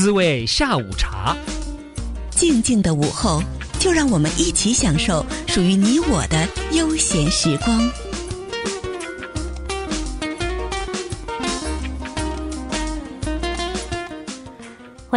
[0.00, 1.36] 滋味下午茶，
[2.30, 3.42] 静静的午后，
[3.78, 8.09] 就让我们一起享受属于你我的悠闲时光。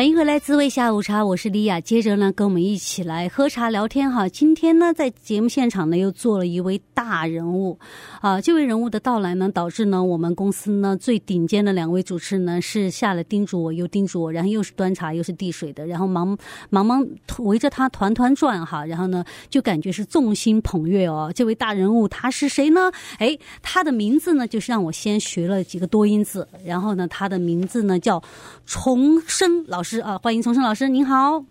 [0.04, 1.80] 欢迎回来，滋味下午茶，我是莉亚。
[1.80, 4.28] 接着呢，跟我们一起来喝茶聊天哈。
[4.28, 7.80] 今天呢，在节目现场呢，又做了一位大人物
[8.20, 8.42] 啊。
[8.42, 16.38] 这位人物的到来呢，导致呢，我们公司呢最顶尖的两位主持人呢，是下了叮嘱我，又叮嘱我，然后又是端茶又是递水的，然后忙
[16.70, 17.08] 忙忙
[17.40, 18.86] 围着他团团转哈。
[18.86, 21.32] 然后呢，就感觉是众星捧月哦。
[21.34, 22.92] 这位大人物他是谁呢？
[23.20, 26.46] 哎，他的名字呢，就是让我先学了几个多音字。
[26.66, 28.22] 然后呢，他的名字呢叫
[28.66, 29.82] 重生老。
[29.82, 31.46] 师师啊，欢迎重生老师，您好。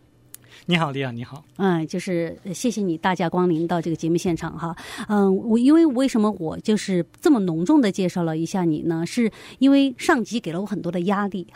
[0.67, 1.45] 你好，李亚，你好。
[1.59, 4.75] 嗯，就是谢谢你大驾光临到这个节目现场哈。
[5.09, 9.07] 嗯，我因为为什么我就是这么隆重的介绍了一下你呢？
[9.07, 11.47] 是因为上级给了我很多的压力。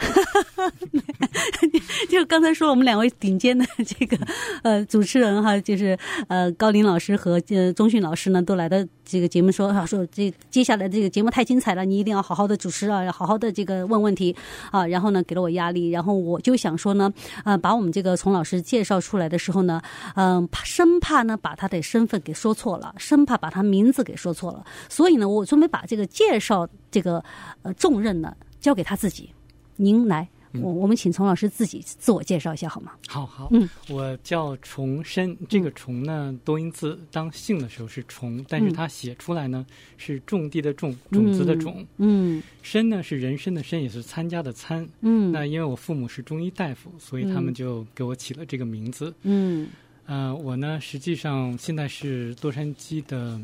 [2.08, 4.16] 就刚才说我们两位顶尖的这个
[4.62, 14.36] 呃主持人哈，就是呃高林老师和呃钟迅老师呢，都来到这个节目说啊，说这接下来这个节目太精彩了，你一定要好好的主持啊，好好的这个问问题
[14.72, 14.84] 啊。
[14.86, 17.10] 然后呢，给了我压力，然后我就想说呢，
[17.44, 18.96] 呃，把我们这个丛老师介绍。
[19.06, 19.80] 出来的时候呢，
[20.16, 27.22] 嗯，生怕呢把他的身份给说错了，生怕把他名字给说错了，所以呢，我准备把这个介绍这个
[27.62, 29.30] 呃重任呢交给他自己。
[29.76, 30.28] 您来。
[30.60, 32.92] 我我们请丛老师自己自我介绍一下好吗？
[33.08, 39.64] 好好，嗯，我叫重申，这个重呢多音字，当姓的时候是重，但是它写出来呢
[39.96, 49.68] 是种地的种，种子的种，嗯，申呢是人参的参，也是参加的参，嗯，那因为我父母是中医大夫，所以他们就给我起了这个名字，嗯，
[50.06, 53.40] 呃，我呢实际上现在是洛杉矶的。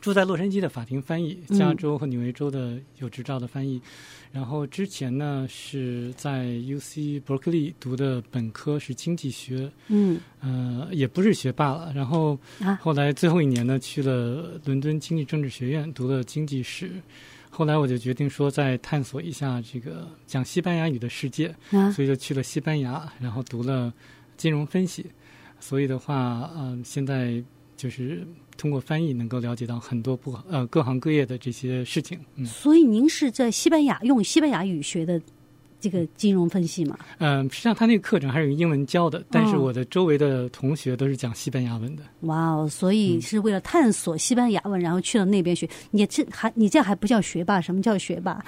[0.00, 3.76] 住在洛杉矶的法庭翻译，加州和纽约州的有执照的翻译。
[3.76, 3.82] 嗯、
[4.32, 11.92] 然后之前呢是在 UC Berkeley 读的本科是经济学，嗯，呃，也不是学霸了。
[11.94, 12.38] 然后
[12.80, 16.92] 后来最后一年呢去了伦敦经济政治学院读了经济史。
[17.50, 23.92] 后来我就决定说再探索一下这个讲西班牙语的世界，啊、所以就去了西班牙，然后读了
[24.36, 25.04] 金融分析。
[25.58, 27.42] 所以的话，嗯、呃，现在
[27.80, 28.26] 就是。
[28.60, 32.20] 通过翻译能够了解到很多不呃各行各业的这些事情。
[32.34, 35.18] 嗯，所以您是在西班牙用西班牙语学的。
[35.80, 42.02] 这个金融分析嘛，嗯，实际上他那个课程还是用英文教的，但是我的周围的同学都是讲西班牙文的。
[42.20, 45.66] 哇哦，所以是为了探索西班牙文，然后去了那边学。
[45.90, 47.60] 你这还你这还不叫学霸？
[47.60, 48.44] 什么叫学霸？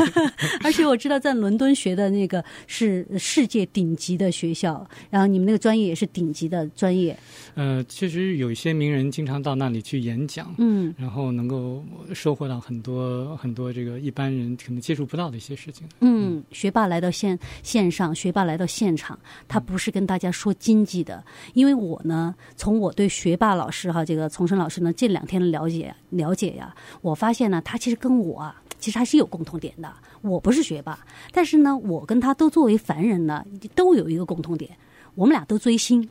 [0.62, 7.16] 而且我知道在伦敦学的那个是世界顶级的学校，然后你们那个专业也是顶级的专业。
[7.54, 15.88] 呃，确实有一些名人经常到那里去演讲，嗯，然后能够收获到很多很多这个一般人可能接触不到的一些事情。
[16.00, 16.73] 嗯，学。
[16.74, 29.88] 学霸来到线线上，学霸来到现场，他不是跟大家说经济的，因为我呢，从我对学霸老师哈，这个重生老师呢，这两天的了解了解呀，我发现呢，他其实跟我啊，其实还是有共同点的。
[30.22, 30.98] 我不是学霸，
[31.30, 33.44] 但是呢，我跟他都作为凡人呢，
[33.76, 34.68] 都有一个共同点，
[35.14, 36.08] 我们俩都追星，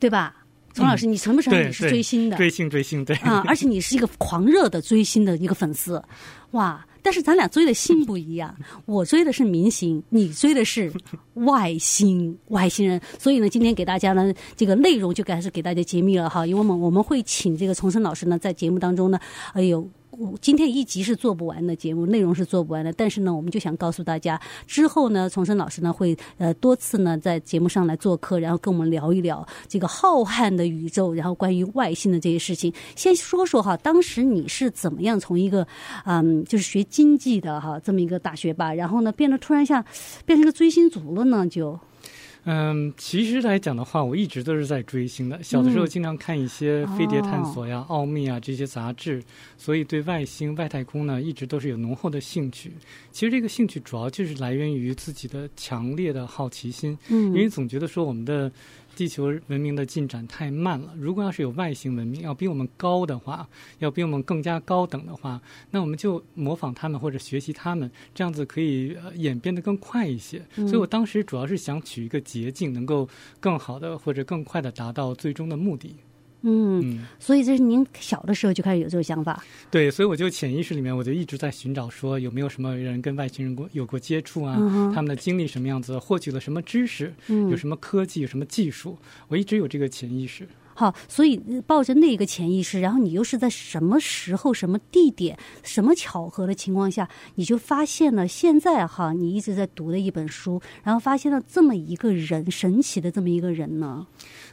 [0.00, 0.42] 对吧？
[0.74, 2.36] 丛老师，你承不承认你是追星的？
[2.36, 6.02] 追星追星，对啊，而且你是一个狂热的追星的一个粉丝，
[6.50, 6.84] 哇！
[7.06, 8.52] 但是咱俩追的星不一样，
[8.84, 10.92] 我追的是明星，你追的是
[11.34, 13.00] 外星外星人。
[13.16, 19.20] 所以呢，今天给大家呢，这个内容就开始给大家揭秘了哈，因为我们我们会请这个重生老师呢，在节目当中呢，
[19.52, 19.88] 哎呦。
[20.40, 22.92] 今天一集是做不完的节目，内容是做不完的。
[22.92, 32.72] 但是呢，我们就想告诉大家，之后呢，重生老师呢会呃多次呢在节目上来做客，然后跟我们聊一聊这个浩瀚的宇宙，然后关于外星的这些事情。
[32.94, 35.66] 先说说哈，当时你是怎么样从一个
[36.04, 39.84] 嗯就是学经济的哈这么一个大学霸，然后呢变得突然像
[40.24, 41.46] 变成个追星族了呢？
[41.46, 41.78] 就。
[42.48, 45.42] 嗯，其实来讲的话，我一直都是在追星的。
[45.42, 49.20] 小的时候经常看一些飞碟探索呀、嗯、奥秘啊这些杂志，
[49.58, 52.72] 所以对外星、外太空呢，一直都是有浓厚的兴趣。
[53.10, 58.50] 其实这个兴趣主要就是来源于自己的强烈的好奇心，嗯，因为总觉得说我们的。
[58.96, 60.94] 地球文明的进展太慢了。
[60.98, 63.46] 如果要是有外星文明要比我们高的话，
[63.78, 65.40] 要比我们更加高等的话，
[65.70, 70.42] 那我们就模仿他们或者学习他们，这样子可以演变得更快一些。
[70.54, 73.06] 所以我当时主要是想取一个捷径，能够
[73.38, 75.94] 更好的或者更快的达到最终的目的。
[76.48, 79.42] 嗯，所以这是您小的时候就开始有这种想法。
[79.68, 84.56] 对，所以我就潜意识里面我就一直在寻找，说有没有什么人跟外星人过有过接触啊？
[84.56, 85.98] 嗯、他们的经历什么样子？
[85.98, 87.12] 获取了什么知识？
[87.26, 88.20] 嗯、有什么科技？
[88.20, 88.96] 有什么技术？
[89.26, 90.46] 我一直有这个潜意识。
[90.78, 104.06] 好，所以抱着那个潜意识，然后你又是在什么时候、什么地点、什么巧合的情况下，你就发现了现在哈，你一直在读的一本书，然后发现了这么一个人，神奇的这么一个人呢？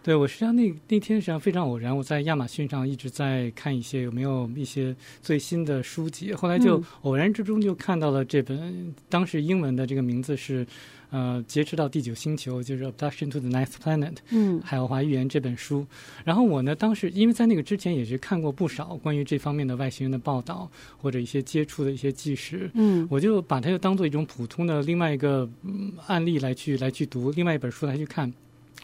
[0.03, 10.67] 对，我实际上那那天实际上非常偶然，我在亚马逊上一直在看一些有没有一些最新的书籍，后来就偶然之中就看到了这本，嗯、当时英文的这个名字是。
[11.15, 15.85] 呃，劫持到第九星球，就是《Abduction to the Ninth Planet》，嗯，海奥华预言这本书。
[16.25, 20.67] 然后我呢，当时因为在那个之前也是看过不少关于这方面的外星人的报道，
[20.97, 28.33] 或者一些接触的一些纪实，嗯，我就把它就当做一种普通的另外一个、嗯、案例来去来去读，另外一本书来去看。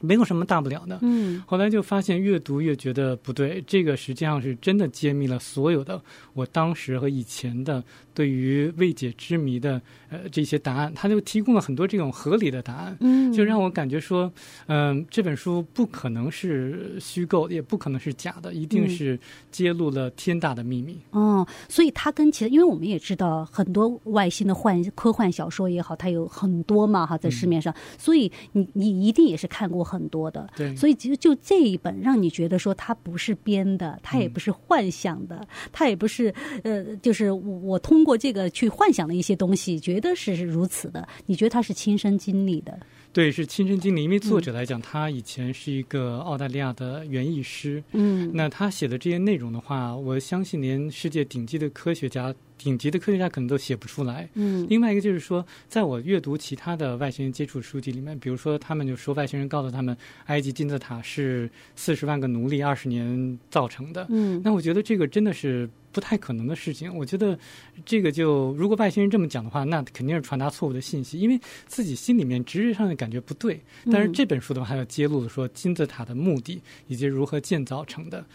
[0.01, 6.01] 没有什么大不了的，嗯，后来就发现越读越觉得不对，这个实际上是真的揭秘了所有的
[6.33, 14.31] 我当时和以前的对于未解之谜的呃这些答案，他就提供了很多这种合理的答案，嗯，就让我感觉说，
[14.67, 19.19] 嗯、呃，这本书不可能是虚构，也不可能是假的，一定是
[19.51, 20.97] 揭露了天大的秘密。
[21.11, 29.88] 哦，所以它跟其他，因为我们也知道很多外星的幻科幻小说也好，它有很多嘛哈，在市面上，嗯、所以你你一定也是看过。
[29.89, 36.33] 很多的，对，所以其实就这一本让你觉得说它不是编的，它也不是幻想的，嗯、它也不是
[36.63, 41.07] 呃，就是我通过这个去幻想的一些东西，觉得是如此的。
[41.25, 42.80] 你觉得他是亲身经历的？
[43.11, 44.03] 对，是亲身经历。
[44.03, 52.33] 因为作者来讲，嗯、他以前是一个澳大利亚的园艺师，嗯，那他写的这些内容的话，我相信连世界顶级的科学家。
[52.59, 54.29] 顶级的科学家可能都写不出来。
[54.33, 59.95] 嗯，另外一个就是说，在我阅读其他的外星人接触书籍里面，比如说他们就说外星人告诉他们，
[60.25, 64.06] 埃及金字塔是四十万个奴隶二十年造成的。
[64.09, 66.95] 嗯，那我觉得这个真的是不太可能的事情。
[66.95, 67.38] 我觉得
[67.86, 73.59] 这个就如果外星人这么讲的话，那肯定是传达错误的信息，因为自己心里面直觉上的感觉不对。
[73.91, 78.25] 但是这本书的话，还要揭露说金字塔的目的以及如何建造成的。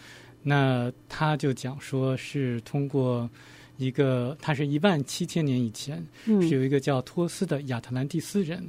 [0.41, 3.29] 那他就讲说是通过。
[3.77, 8.65] 一个，他是一万七千年以前，是有一个叫托斯的亚特兰蒂斯人，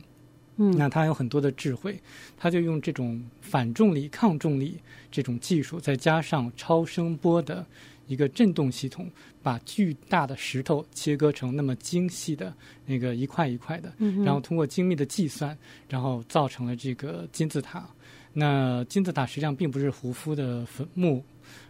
[0.56, 1.96] 嗯，那他有很多的智慧，
[2.36, 4.76] 他就用这种反重力、抗重力
[5.08, 7.64] 这种技术，再加上超声波的
[8.06, 9.10] 一个震动系统，
[9.42, 12.52] 把巨大的石头切割成那么精细的
[12.84, 13.92] 那个一块一块的，
[14.24, 15.56] 然后通过精密的计算，
[15.88, 17.88] 然后造成了这个金字塔。
[18.32, 21.24] 那金字塔实际上并不是胡夫的坟墓，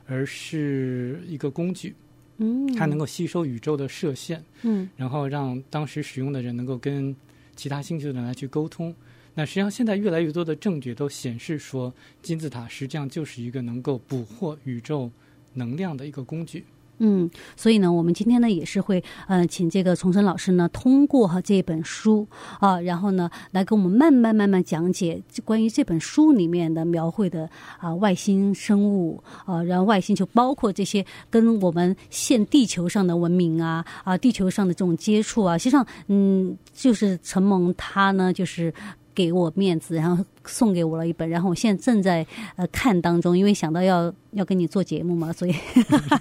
[0.07, 1.95] 而是一个工具。
[2.39, 7.17] 嗯，它能够吸收宇宙的射线，嗯，然后让当时使用的人能够跟
[7.55, 8.95] 其他星球的人来去沟通。
[9.33, 15.11] 那实际上现在越来越多的证据都显示说，金字塔实际上就是一个能够捕获宇宙
[15.57, 16.65] 能量的一个工具。
[16.99, 22.27] 嗯，所以呢，我们今天呢也是会呃，请这个重生老师呢通过哈这本书
[22.59, 38.73] 啊，然后呢来给我们慢慢慢慢讲解关于这本书里面的描绘的啊外星生物啊，然后外星球包括这些跟我们现地球上的文明啊啊地球上的这种接触啊，实际上嗯，就是承蒙他呢就是
[39.15, 40.25] 给我面子，然后。
[40.47, 42.27] 送给我了一本，然后我现在正在
[42.57, 45.55] 呃看当中，因为想到要要跟你做节目嘛，所以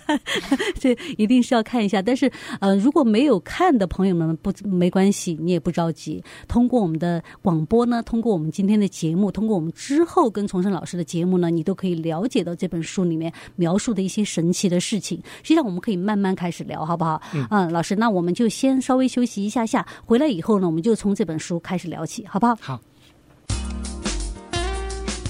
[0.80, 2.02] 这一定是要看一下。
[2.02, 6.24] 但是呃，如果没有看的朋友们不没关系，你也不着急。
[6.48, 15.18] 通过我们的广播呢，通过我们今天的节目，通过我们之后跟重生老师的节目呢，你都可以了解到这本书里面描述的一些神奇的事情。
[15.44, 17.22] 实际上我们可以慢慢开始聊，好不好？
[17.34, 22.56] 嗯，嗯，老师，那我们就先稍微休息一下下，回来以后呢，我们就从这本书开始聊起，好不好？
[22.62, 22.82] 好。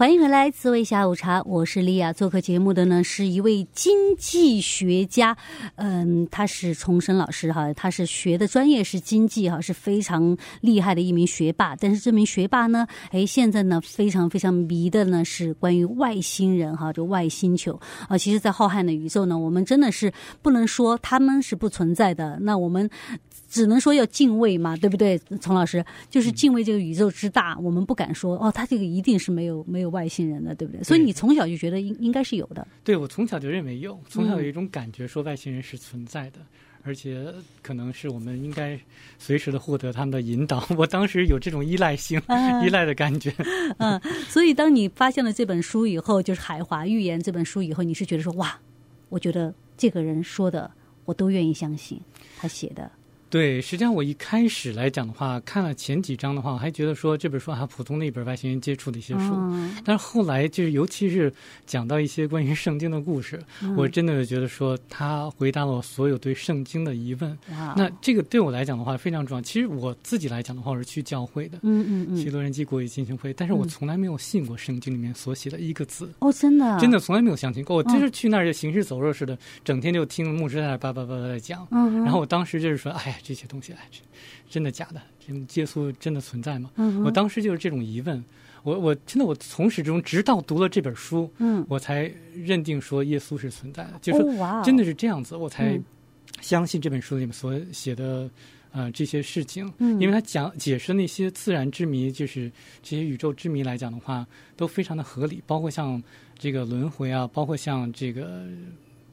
[0.00, 2.10] 欢迎回来，滋味下午茶，我是莉亚。
[2.10, 5.36] 做客节目的呢是一位经济学家，
[5.74, 11.76] 嗯，他是重生老师哈，他是学的专业是经济哈，是非常厉害的一名学霸。
[11.76, 17.78] 但是这名学霸呢，哎，现在呢非常非常迷的呢是关于外星人哈，就外星球
[18.08, 18.16] 啊。
[18.16, 22.88] 其实，在浩瀚的宇宙呢，我们真的是不能说他们是不存在的，那我们。
[23.50, 25.84] 只能说要敬畏嘛，对不对，丛老师？
[26.08, 30.80] 就是敬畏这个宇宙之大，嗯、我们不敢说哦，他这个一定是没有没有外星人的，对不对？
[30.80, 32.64] 对，所以你从小就觉得应应该是有的。
[32.84, 36.46] 对，我从小就认为有，从小有一种感觉，说外星人是存在的，嗯、
[36.84, 37.26] 而且
[37.60, 38.78] 可能是我们应该
[39.18, 40.64] 随时的获得他们的引导。
[40.78, 43.34] 我当时有这种依赖性、啊、 依赖的感觉。
[43.78, 48.56] 嗯，所以当你发现了这本书以后，就是《海华预言》这本书以后，你是觉得说哇，
[49.08, 50.70] 我觉得这个人说的
[51.04, 52.00] 我都愿意相信，
[52.38, 52.88] 他写的。
[53.30, 59.30] 对，实际上我一开始来讲的话，看了前几章的话，我还觉得说这本书还普通的一本外星人接触的一些书。
[59.34, 61.32] 嗯、但是后来就是，尤其是
[61.64, 67.38] 讲到一些关于圣经的故事，嗯、我真的觉得说他回答了我所有对圣经的疑问。
[67.76, 69.40] 那这个对我来讲的话非常重要。
[69.40, 76.12] 其实我自己来讲的话，我是去教会的，嗯嗯嗯，去洛杉矶国际进行会，但是我从来没有信过圣经里面所写的一个字。
[76.18, 77.76] 哦，真的，真的从来没有相信过。
[77.76, 81.64] 我就是去那儿就行尸走肉似的，整天就听牧师在那叭叭叭叭在讲。
[81.70, 83.16] 嗯，然后我当时就是说，哎呀。
[83.22, 83.80] 这些东西来，
[84.48, 85.00] 真的假的？
[85.26, 86.70] 这耶稣真的存在吗？
[86.76, 88.24] 嗯、我当时就是这种疑问。
[88.62, 93.92] 我我真的我从始至终，直到读了这本书，嗯，我才认定说耶稣是存在的。
[94.02, 95.80] 就是说，真的是这样子，哦、我才
[96.42, 98.28] 相信这本书里面所写的
[98.72, 99.72] 呃这些事情。
[99.78, 104.26] 嗯，因为他讲解释那些自然之谜，就是这些宇宙之谜来讲的话，
[104.58, 105.42] 都非常的合理。
[105.46, 106.02] 包括像
[106.38, 108.46] 这个轮回啊，包括像这个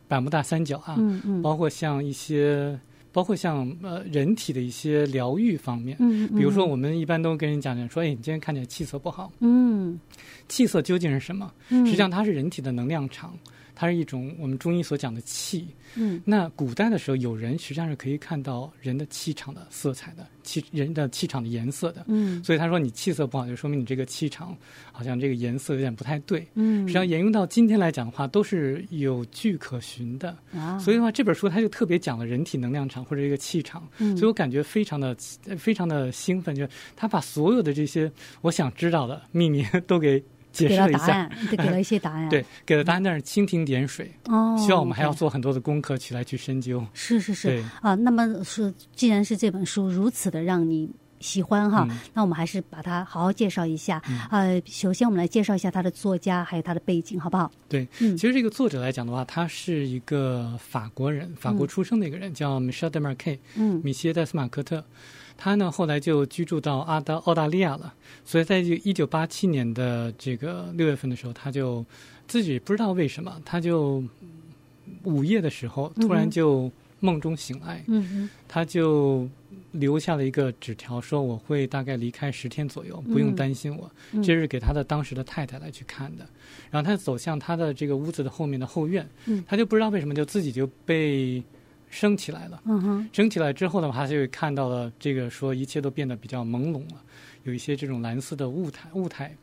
[0.09, 2.77] 百慕大三角啊，嗯嗯，包括像一些。
[3.17, 9.99] 包括像呃人体的一些疗愈方面，嗯，比如说我们一般都跟人讲讲说，哎，你今天看起来气色不好，嗯，
[10.47, 11.51] 气色究竟是什么？
[11.67, 13.33] 实际上它是人体的能量场。
[13.79, 24.57] 它是一种我们中医所讲的气，嗯，那古代的时候，有人实际上是可以看到人的气场的色彩的，气人的气场的颜色的，嗯，所以他说你气色不好，就说明你这个气场
[24.91, 35.15] 好像这个颜色有点不太对，嗯，实际上沿用到今天来讲的话，都是有据可循的，啊，所以的话这本书它就特别讲了人体能量场或者一个气场，嗯，所以我感觉非常的
[35.55, 40.19] 非常的兴奋，就是他把所有的这些我想知道的秘密 都给。
[40.57, 42.29] 解释了一下，给了答案，给了一些答案。
[42.29, 44.11] 对，给了答案，但是蜻蜓点水。
[44.25, 46.85] 哦，希望我们还要做很多的功课，去来去深究。
[46.93, 47.63] 是是是。
[47.81, 54.01] 啊，那么是，既然是这本书如此的让你喜欢哈，嗯、那我们还是把它好好介绍一下。
[54.09, 57.51] 嗯、呃，首先我们来介绍一下他的作家，还有他的背景，好不好？
[57.67, 64.83] 对，嗯，其实这个作者来讲的话，他是一个法国人，法国出生的一个人，嗯、叫 Michel Desmarquet，嗯，米歇·戴斯马克特。
[65.39, 67.93] 他呢，后来就居住到阿大澳大利亚了，
[68.25, 71.85] 所以在这一九八七年的这个六月份的时候，他就
[72.27, 74.03] 自己不知道为什么，他就
[75.03, 77.83] 午夜的时候突然就梦中醒来，
[78.47, 79.29] 他就
[79.71, 83.91] 留下了一个纸条，说我会大概离开十天左右，不用担心我。
[84.23, 86.27] 这是给他的当时的太太来去看的。
[86.71, 89.07] 然后他走向他的这个屋子的后面的后院，
[89.45, 91.43] 他就不知道为什么就自己就被。
[91.89, 97.01] 升起来了，嗯，升起来之后的话，他就看到了这个，说一切都变得比较朦胧了，
[97.45, 99.33] 有一些这种蓝色的雾态，雾态，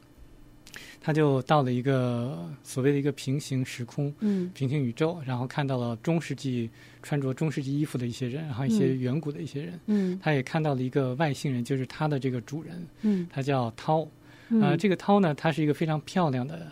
[1.00, 6.70] 他就到了一个所谓的一个平行时空，嗯，平行宇宙，然后看到了中世纪
[7.02, 14.06] 穿着中世纪衣服的一些人，然后一些远古的一些人，嗯，他也看到了一个外星人，就是他的这个主人，嗯，他叫涛，
[14.48, 16.66] 呃，这个涛呢，他是一个非常漂亮的。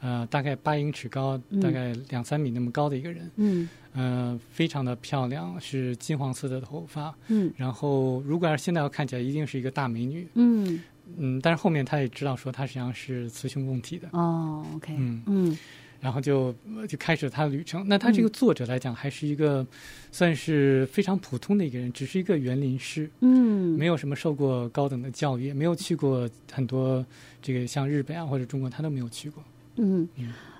[0.00, 10.80] 呃，大概八英尺高，大概两三米那么高的一个人，嗯，呃，非常的漂亮，是金黄色的头发，嗯，然后如果要是现在要看起来，一定是一个大美女，嗯
[11.16, 15.22] 嗯，但是后面他也知道说他实际上是雌雄共体的，哦，OK，嗯。
[15.26, 15.58] 嗯，
[16.00, 16.54] 然后就
[16.88, 17.84] 就开始他的旅程。
[17.88, 19.66] 那他这个作者来讲，还是一个
[20.12, 27.04] 算是非常普通的一个人，只是一个园林师，嗯，没有什么受过高等的教育，没有去过很多
[27.42, 29.42] 这个像日本啊或者中国，他都没有去过。
[29.74, 30.08] 嗯，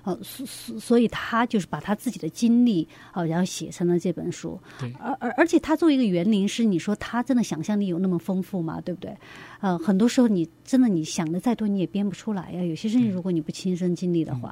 [0.09, 4.59] 呃，所所所以他就是把他自己的经历啊，然后写成了这本书。
[4.79, 8.81] 对，而而而且他作为一个园林师，你说他真的想象力有那么丰富吗？
[8.81, 9.15] 对不对？
[9.59, 12.63] 呃，很多时候你真的你想的再多，你也编不出来呀。
[12.63, 14.49] 有些事情如果你不亲身经历的话，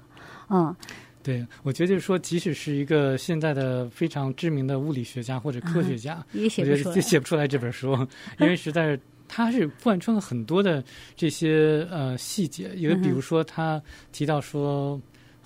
[0.47, 0.75] 啊、嗯，嗯、
[1.23, 7.93] 对，我觉得就是说，即使是一个现在的非常知名的物理学家或者科学家，啊、也写不出来，就写不出来这本书，
[8.39, 8.99] 因为实在是。
[9.29, 10.81] 他是贯穿了很多的
[11.13, 13.83] 这些呃细节，因为比如说他
[14.13, 14.97] 提到说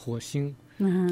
[0.04, 0.56] 火星，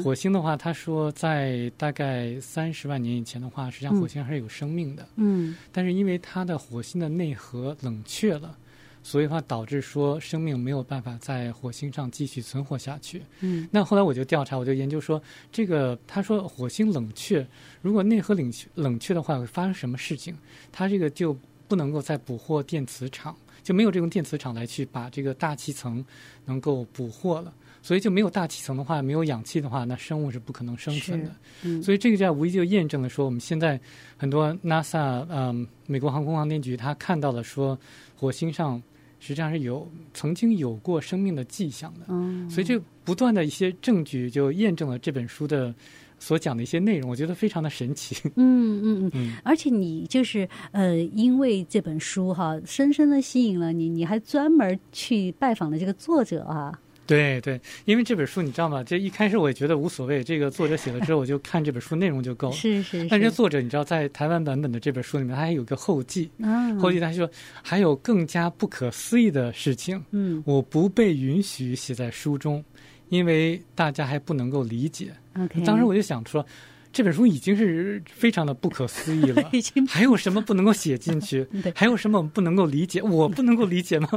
[0.02, 8.58] 火星的话，他说在大概三十万年以前的话，实际上火星还是有生命的，嗯，但是因为它的火星的内核冷却了，
[9.00, 17.46] 所以话导致说生命没有办法在火星上继续存活下去，嗯，那后来我就调查，我就研究说这个他说火星冷却，
[17.80, 20.36] 如果内核冷却冷却的话，会发生什么事情？
[20.72, 21.36] 它这个就。
[21.70, 23.32] 不能够再捕获电磁场，
[23.62, 26.04] 就没有这种电磁场来去把这个大气层
[26.46, 31.30] 能够捕获了，所以就没有大气层的话，没有氧气的话，那生物是不可能生存的。
[31.62, 33.80] 嗯、所以这个在无疑就验证了说，我们现在
[34.16, 37.78] 很多 NASA，嗯，美国航空航天局，他看到了说，
[38.16, 38.82] 火星上
[39.18, 42.06] 实际上是有曾经有过生命的迹象的。
[42.08, 45.74] 嗯，所以这不断的一些证据就验证了这本书的。
[46.22, 48.14] 所讲的一些内容，我觉得非常的神奇。
[48.36, 56.78] 嗯嗯嗯，嗯 而且你就是呃，因为这本书哈，深深的吸引了你，你还专门去拜访了这个作者啊。
[57.10, 58.84] 对对，因为这本书你知道吗？
[58.84, 62.54] 这一开始我也觉得无所谓，这个作者写了之后，我就看这本书内容就够了。
[62.54, 63.08] 是是是。
[63.08, 66.30] 但是作者你知道，在台湾版本的这本书里面，他还有个后记。
[66.38, 66.78] 嗯。
[66.78, 67.28] 后记他说
[67.62, 70.00] 还有更加不可思议的事情。
[70.12, 70.40] 嗯。
[70.46, 72.64] 我不被允许写在书中，
[73.08, 75.12] 因为大家还不能够理解。
[75.36, 75.60] OK。
[75.64, 76.46] 当时我就想说。
[76.92, 79.50] 这本书已经是非常的不可思议了，
[79.88, 81.46] 还有什么不能够写进去？
[81.74, 83.00] 还有什么不能够理解？
[83.00, 84.08] 我不能够理解吗？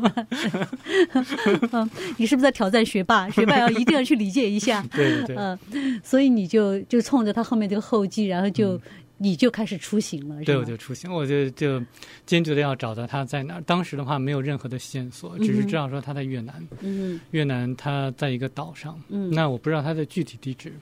[2.17, 3.29] 你是不是在挑战学霸？
[3.29, 4.81] 学霸要一定要去理解一下。
[4.91, 5.35] 对对对。
[5.35, 8.81] 嗯，所以你就就冲着他后面这个后记，然后就、嗯、
[9.17, 10.43] 你就开始出行了。
[10.43, 11.79] 对，我就出行，我就就
[12.25, 13.61] 坚决的要找到他在哪儿。
[13.61, 16.67] 当时的话没有任何的线索，只是知道说他在越南。
[16.81, 17.19] 嗯。
[17.31, 18.99] 越南他在一个岛上。
[19.09, 19.29] 嗯。
[19.31, 20.73] 那我不知道他的具体地址。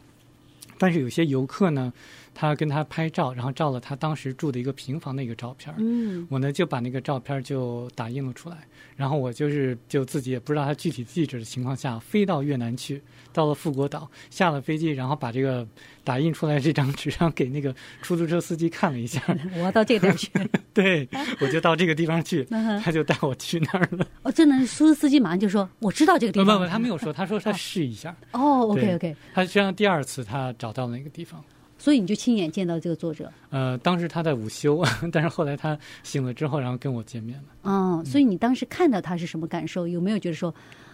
[0.81, 1.93] 但是有些游客呢，
[2.41, 5.71] 他跟他拍照，然后照了他当时住的一个平房的一个照片。
[5.77, 8.57] 嗯，我呢就把那个照片就打印了出来，
[8.95, 12.99] 然后我就是就自己也不知道他具体地址的情况下，飞到越南去，
[13.31, 15.67] 到了富国岛，下了飞机，然后把这个
[16.03, 19.21] 打印出来这张纸，然后给那个出租车司机看了一下。
[19.53, 20.31] 我要到这个地方去。
[20.73, 21.07] 对，
[21.41, 22.43] 我就到这个地方去，
[22.83, 24.07] 他就带我去那儿了。
[24.23, 26.57] 哦，真的，出租司机马上就说我知道这个地方。
[26.57, 28.15] 不不，他没有说，他说他试一下。
[28.31, 29.15] 哦，OK OK。
[29.31, 31.39] 他实际上第二次他找到了那个地方。
[31.81, 33.31] 所以你就亲眼见到这个作者？
[33.49, 37.71] 呃，当时他在午休， 但是后来他醒了之后，然后跟我见面了。
[37.71, 39.87] 哦，所以你当时看到他是什么感受？
[39.87, 40.53] 有没有觉得说？
[40.53, 40.90] 嗯，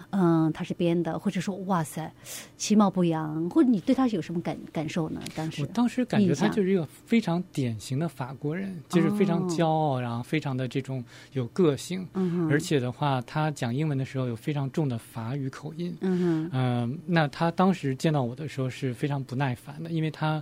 [0.54, 2.12] 他是编的，或者说哇塞，
[2.58, 5.22] 其貌不扬，或者你对他有什么感感受呢？
[5.36, 5.62] 当时。
[5.62, 20.42] 我当时感觉他就是一个非常典型的法国人，就是非常骄傲，然后非常的这种有个性，嗯，而且的话，他讲英文的时候有非常重的法语口音，嗯嗯，那他当时见到我的时候是非常不耐烦的，因为他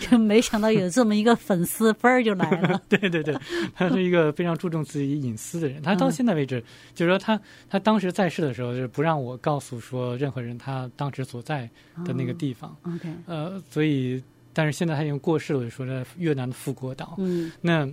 [0.00, 3.34] 就 没想到有这么一个粉丝分儿就来了， 对对对，
[3.74, 6.62] 他是一个非常注重自己隐私的人，他到现在为止，
[6.94, 8.23] 就是说他他当时在。
[8.24, 11.68] 在世的时候，就是不让我告诉说任何人他当时所在
[12.06, 12.74] 的那个地方。
[12.82, 14.22] Oh, OK，呃，所以，
[14.54, 17.16] 但是现在他已经过世了，就说在越南的富国岛。
[17.18, 17.86] 嗯，那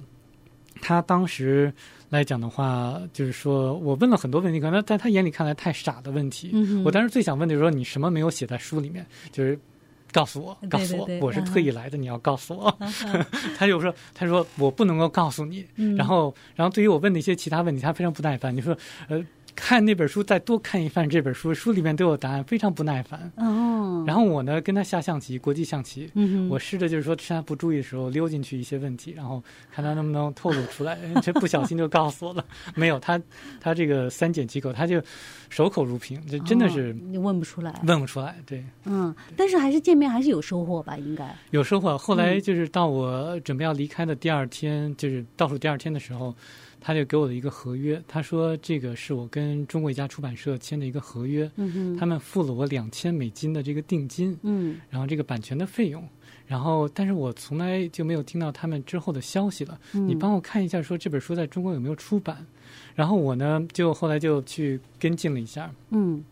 [0.80, 1.74] 他当时
[2.10, 6.52] 来讲的话，就是说我问了很多问题，可能在他眼里看来太傻的问题。
[6.54, 9.06] 嗯，我当时最想问的就是说，你什么没有写在书里面？
[9.34, 9.60] 就是
[10.14, 12.02] 告诉我，告诉我，对对对，我是特意来的，uh.
[12.02, 12.72] 你要告诉我。
[12.80, 13.26] Uh.
[13.60, 15.66] 他就说，他说我不能够告诉你。
[15.76, 18.56] 嗯，然后，然后对于我问的一些其他问题，他非常不耐烦。
[18.56, 18.78] 你说，
[19.10, 19.22] 呃。
[19.56, 23.32] 看那本书，再多看一番这本书，书里面都有答案，非常不耐烦。
[23.36, 24.04] 哦。
[24.08, 26.10] 然后我呢，跟他下象棋，国际象棋。
[26.16, 26.50] 嗯。
[26.50, 30.98] 我试着就是说，趁他不注意的时候溜进去一些问题，然后看他能不能透露出来。
[31.22, 32.44] 这不小心就告诉我了。
[32.76, 33.22] 没有他，
[33.60, 35.02] 他这个三缄其口，他就
[35.50, 36.94] 守口如瓶，这真的是。
[36.94, 37.74] 你问不出来。
[37.86, 38.64] 问不出来，对。
[38.86, 39.14] 嗯。
[39.36, 40.98] 但是还是见面还是有收获吧？
[40.98, 41.36] 应该。
[41.52, 41.98] 有收获。
[41.98, 46.36] 后来就是到我准备要离开的第二天，就是倒数第二天的时候。
[46.84, 56.04] 他就给我的一个合约，他说这个是我跟中国一家出版社签的一个合约，嗯、他们付了我两千美金的这个定金，嗯，然后这个版权的费用，
[56.48, 59.80] 然后但是我从来就没有听到他们之后的消息了。
[59.94, 62.44] 嗯、你帮我看一下，说这本书在中国有没有出版？
[62.96, 66.24] 然后我呢就后来就去跟进了一下，嗯，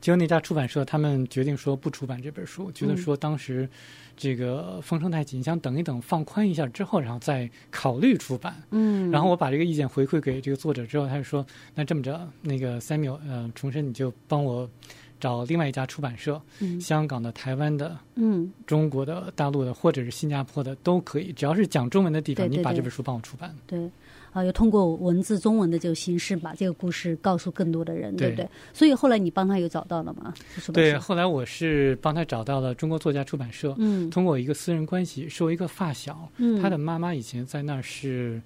[0.00, 3.68] 结果那家出版社他们决定说不出版这本书，觉得说当时。
[4.16, 8.54] 这个风声太紧，想等一等，放宽一下之后，然后再考虑出版。
[8.70, 11.44] 嗯，然后我把这个意见回馈给这个作者之后，他就说
[11.74, 14.68] ：“那这么着，那个 Samuel，呃，重申你就帮我
[15.18, 23.90] 找另外一家出版社，嗯，香港的、台湾的，嗯，中国的、大陆的，或者是新加坡的都可以，只要是讲中文的地方，对对对，你把这本书帮我出版。”对。
[24.32, 28.48] 啊，又通过文字中文的这个形式，把这个故事告诉更多的人，对，对不对？
[28.72, 30.32] 所以后来你帮他有找到了吗？
[30.72, 38.40] 对，后来我是帮他找到了中国作家出版社，嗯，通过一个私人关系，是我一个发小，嗯，他的妈妈以前在那儿是。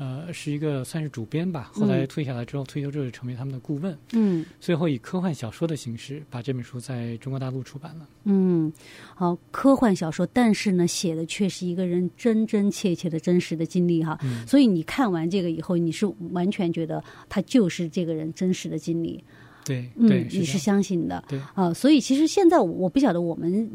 [0.00, 3.94] 呃，是一个算是主编吧，后来退下来之后，嗯、退休之后就成为他们的顾问。
[4.14, 8.08] 嗯，最后以科幻小说的形式把这本书在中国大陆出版了。
[8.24, 8.72] 嗯，
[9.14, 14.46] 好，科幻小说，但是呢，写的却是一个人真真切切的真实的经历哈、嗯。
[14.46, 19.22] 所以你看完这个以后，你是完全觉得他就是这个人真实的经历。
[19.64, 21.40] 对，对，嗯，你是相信的，对。
[21.54, 23.70] 啊，所以其实现在我不晓得我们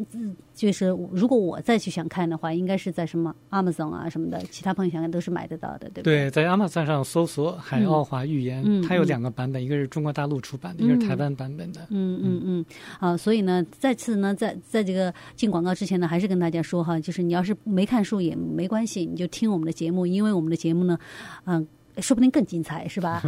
[0.53, 6.29] 就是如果我再去想看的话，应该是在什么 Amazon 啊什么的，其他朋友想看都是买得到的，对不对？
[6.29, 11.81] 对，在 Amazon 上搜索《海奥华预言》，嗯，它有两个版本，嗯，一个是中国大陆出版的，嗯，一个是台湾版本的。
[11.89, 12.65] 嗯嗯嗯，
[12.99, 20.97] 啊，所以呢，再次呢，在在这个进广告之前呢，还是跟大家说哈，就是你要是没看书也没关系，你就听我们的节目，因为我们的节目呢，
[21.45, 21.67] 嗯。
[22.01, 23.23] 说不定更精彩，是吧？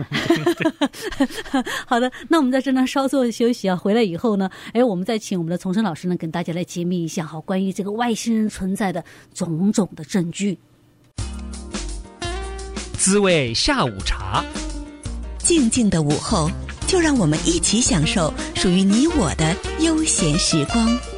[1.86, 9.04] 好的，那我们在这呢稍作休息啊，回来以后呢，哎，我们再请我们的重生老师呢，跟大家来揭秘一下哈，关于这个外星人存在的
[9.34, 10.58] 种种的证据。
[12.94, 14.44] 滋味下午茶，
[15.38, 16.50] 静静的午后，
[16.88, 21.17] 就让我们一起享受属于你我的悠闲时光。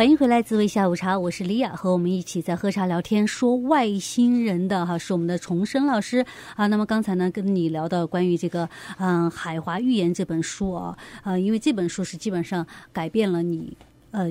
[0.00, 6.24] 欢迎回来，滋味下午茶，我是李雅，和我们一起在喝茶聊天说外星人的哈是我们的重生老师
[6.56, 6.66] 啊。
[6.68, 13.76] 那么刚才呢，跟你聊到关于这个嗯《海华预言》这本书啊，呃，因为这本书是基本上改变了你
[14.12, 14.26] 呃。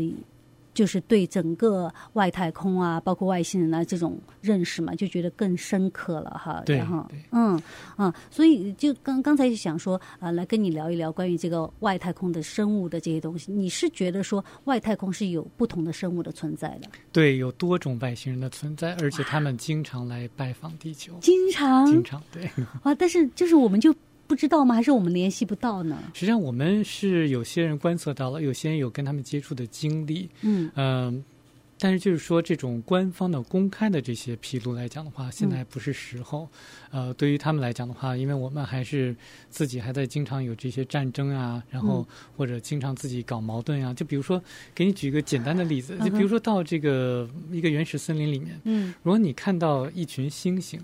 [0.80, 6.64] 就是对整个外太空啊，包括外星人啊这种认识嘛，就觉得更深刻了哈。
[6.66, 7.62] 对，然后嗯
[7.98, 13.52] 啊，所以就刚刚才就想说啊、呃，来跟你聊一聊关于这个外太空的生物的这些东西。
[13.52, 16.88] 你是觉得说外太空是有不同的生物的存在的？
[17.12, 21.18] 对，有多种外星人的存在，而且他们经常来拜访地球。
[21.20, 22.50] 经常，经常对
[22.84, 23.94] 啊，但是就是我们就。
[24.30, 24.76] 不知道吗？
[24.76, 25.98] 还是我们联系不到呢？
[26.14, 30.30] 实际上，我们是有些人观测到了，有些人有跟他们接触的经历。
[30.42, 31.24] 嗯嗯、呃，
[31.80, 36.48] 但是就是说，这种官方的、公开的这些披露来讲的话，现在还不是时候。
[36.92, 39.16] 嗯、呃，对于他们来讲的话，因为我们还是
[39.50, 43.92] 自己还在经常有这些战争啊，然后或者经常自己搞矛盾啊。
[43.96, 44.40] 就比如说，
[44.76, 50.80] 给你举一个简单的例子，就比如说到这个一个原始森林里面，嗯，如果你看到一群猩猩。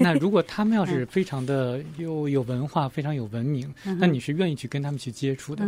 [0.02, 5.64] 那如果他们要是非常的又有文化，非常有文明，那你是愿意去跟他们去接触的。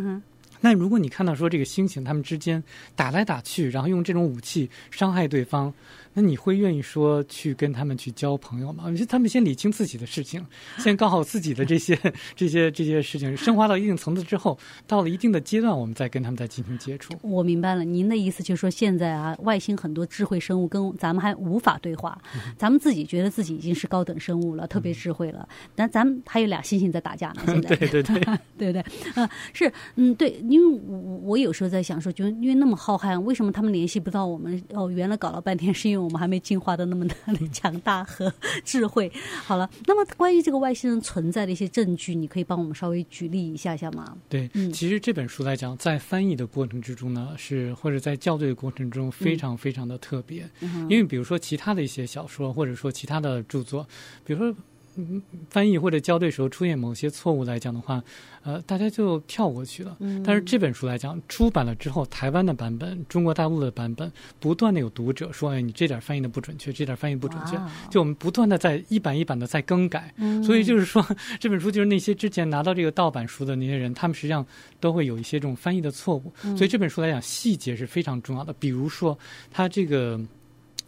[0.61, 2.63] 那如果你看到说这个猩猩他们之间
[2.97, 5.73] 打来打去，然后用这种武器伤害对方。
[6.15, 8.85] 那你会愿意说去跟他们去交朋友吗？
[9.09, 10.45] 他们先理清自己的事情，
[10.79, 11.99] 先搞好自己的这些
[12.35, 17.15] 这些这些事情，升华到一定层次之后，到了一定的阶段，我们再跟他们再进行接触。
[17.23, 22.21] 我明白了，您的意思就是说，现在啊，外星很多智慧生物跟咱们还无法对话，
[22.59, 27.43] 咱们自己觉得自己已经是高等生物了，特别智慧了，但咱们还有俩猩猩在打架呢。
[27.47, 28.21] 现在对 对对，
[28.59, 28.85] 对对，
[29.17, 34.63] 嗯，是，嗯，对，因为我我有时候在想说，就因为那么浩瀚，为什么他们联系不到我们？
[34.75, 36.02] 哦，原来搞了半天是因为。
[36.03, 37.15] 我们还没进化的那么的
[37.53, 38.33] 强大和
[38.65, 39.11] 智慧。
[39.45, 44.17] 好了，那么关于这个外星人存在的一些证据，你可以帮我们稍微举例一下下吗？
[44.29, 50.49] 对，嗯，其实这本书来讲，在翻译的过程之中呢，是或者在校对的过程中，非常非常的特别。
[50.61, 53.87] 嗯，因为比如说其他的一些小说，或者说其他的著作，
[54.25, 54.55] 比如说。
[54.97, 58.03] 嗯，翻译或者校对时候出现某些错误来讲的话，
[58.43, 59.97] 呃，大家就跳过去了。
[60.01, 67.59] 嗯，但是这本书来讲，出版了之后，台湾的版本、中国大陆的版本，不断的有读者说：“哎，你这点翻译的不准确，这点翻译不准确。”
[67.91, 70.13] 就我们不断的在一版一版的在更改。
[70.17, 71.05] 嗯，所以 就是说，
[71.41, 74.45] 这本书就是那些之前拿到这个盗版书的那些人，他们实际上
[74.79, 76.33] 都会有一些这种翻译的错误。
[76.45, 78.53] 嗯，所以这本书来讲，细节是非常重要的。
[78.53, 79.19] 比如说，
[79.51, 80.21] 他这个。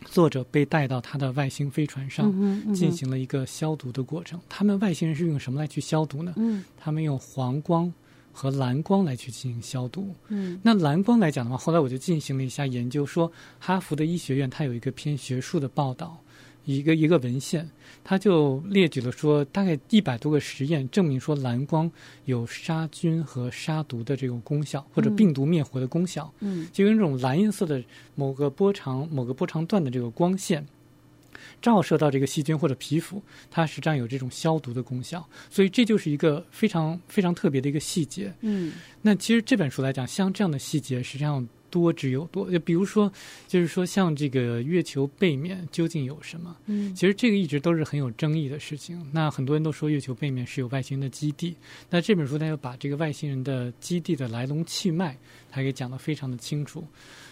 [0.04, 2.32] 作者被带到他的外星飞船上，
[2.74, 4.40] 进行了一个消毒的过程。
[4.48, 6.34] 他们外星人是用什么来去消毒呢？
[6.76, 7.92] 他们用黄光
[8.32, 10.14] 和蓝光来去进行消毒。
[10.62, 16.20] 那蓝光来讲的话，后来我就进行了一下研究，说哈佛的医学院它有一个偏学术的报道。
[16.64, 17.68] 一个一个文献，
[18.02, 21.90] 他就列举了说，大概一百多个实验证明说，蓝光
[22.24, 26.32] 有杀菌和杀毒的这种功效，或者病毒灭活的功效。
[26.40, 27.82] 嗯，就用这种蓝颜色的
[28.14, 30.66] 某个波长、某个波长段的这个光线，
[31.60, 35.26] 照射到这个细菌或者皮肤，它实际上有这种消毒的功效。
[35.50, 38.32] 所以这就是一个非常非常特别的一个细节。
[38.40, 38.72] 嗯，
[39.02, 41.46] 那其实这本书来讲，像这样的细节实际上。
[41.74, 43.12] 多之又多，就比如说，
[43.48, 46.56] 就是说，像这个月球背面究竟有什么？
[46.66, 49.04] 嗯，其实这个一直都是很有争议的事情。
[49.10, 51.52] 那很多人都说月球背面是有外星人的基地。
[51.90, 55.16] 那这本书它就把这个外星人的基地的来龙去脉，
[55.50, 56.84] 它给讲得非常的清楚。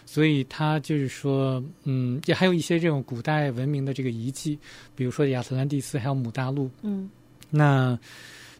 [0.04, 4.58] 所以它就是说，嗯，也还有一些这种古代文明的这个遗迹，
[4.96, 6.68] 比如说亚特兰蒂斯，还有母大陆。
[6.82, 7.08] 嗯，
[7.48, 7.96] 那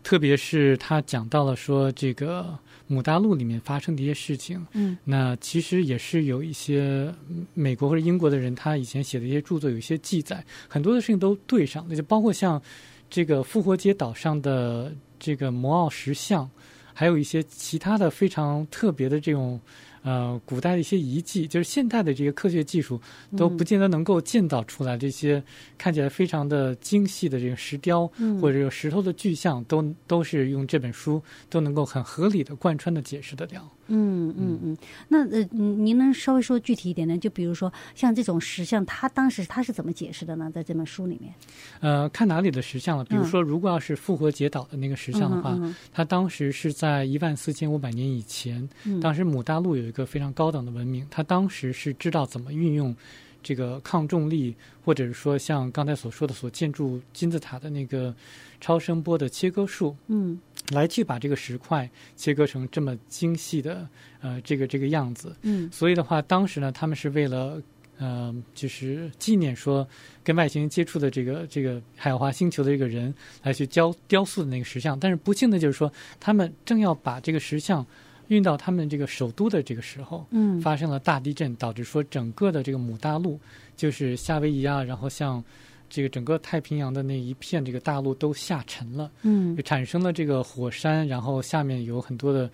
[0.02, 2.58] 特别是他讲到了说这个。
[2.88, 7.10] 母大陆里面发生的一些事情，嗯，那其实也是有一些
[7.54, 12.60] 美国或者英国的人，他以前写的一些著作有一些记载，很多的事情都对上，那就包括像
[13.08, 16.50] 这个复活节岛上的这个摩奥石像，
[16.92, 19.58] 还有一些其他的非常特别的这种。
[20.02, 23.00] 呃，古代的一些遗迹，就是现代的这些科学技术
[23.36, 24.96] 都不见得能够建造出来。
[24.96, 25.42] 这些
[25.78, 33.70] 看起来非常的精细的这个石雕，嗯、或者有石头的具象，都都是用这本书都能够很合理的贯穿的解释得了。
[33.86, 34.76] 嗯嗯嗯。
[35.06, 37.16] 那呃，您能稍微说具体一点呢？
[37.16, 40.50] 就比如说像这种石像，他当时他是怎么解释的呢？
[40.52, 41.32] 在这本书里面？
[41.80, 43.04] 呃，看哪里的石像了？
[43.04, 49.82] 比如说，如果要是复活节岛的那个石像的话，嗯、他当时是在一万四千五百年以前，嗯、当时母大陆有。
[49.92, 52.96] 一个非常高等的文明，他当时是知道怎么运用
[53.42, 58.14] 这个抗重力，或者是说像刚才所说的所建筑金字塔的那个
[58.60, 60.38] 超声波的切割术，嗯，
[60.70, 63.88] 来去把这个石块切割成这么精细的
[64.20, 67.60] 呃这个这个样子，嗯，所以的话，当时呢，他们是为了
[67.98, 69.86] 呃，就是纪念说
[70.24, 74.98] 跟外星人接触的这个这个海华星球的这个人来去雕雕塑的那个石像。
[74.98, 77.86] 但是不幸的就是说，他们正要把这个石像
[78.32, 83.38] 运到他们这个首都的这个时候，嗯，发生了大地震，导致说整个的这个母大陆，
[83.76, 85.44] 就是夏威夷啊，然后像
[85.90, 92.50] 这个整个太平洋的那一片这个大陆都下沉了，嗯，就产生了这个火山，然后下面有很多的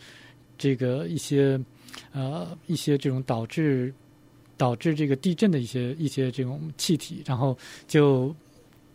[0.58, 1.60] 这个一些
[2.12, 3.94] 呃一些这种导致
[4.56, 8.34] 导致这个地震的一些一些这种气体，然后就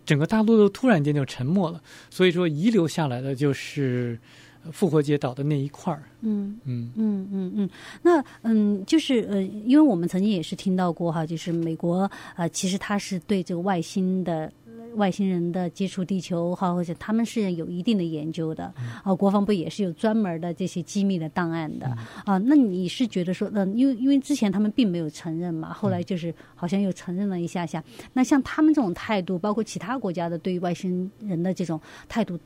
[0.05, 4.19] 整个大陆都突然间就沉没了，所以说遗留下来的就是。
[4.71, 7.69] 复活节岛的那一块儿，嗯嗯嗯嗯嗯，
[8.02, 14.52] 那嗯就是呃，因为我们曾经也是听到过哈，就是美国呃，其实他是对这个外星的
[14.95, 18.71] 外星人的接触地球哈，或者他们是有一定的研究的
[19.04, 21.88] 啊，国防部也是有专门的这些机密的档案的
[22.26, 22.38] 啊。
[22.38, 27.84] 那你是觉得说，嗯，因为因为之前他们并没有承认嘛，后来就是好像又承认了一下下。
[28.13, 32.39] 那像他们这种态度，包括其他国家的对于外星人的这种态度。